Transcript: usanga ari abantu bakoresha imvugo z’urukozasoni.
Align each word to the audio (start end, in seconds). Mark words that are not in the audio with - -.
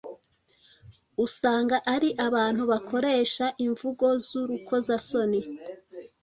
usanga 1.25 1.75
ari 1.93 2.09
abantu 2.27 2.61
bakoresha 2.71 3.45
imvugo 3.65 4.05
z’urukozasoni. 4.25 5.41